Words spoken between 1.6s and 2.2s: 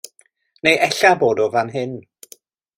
hyn.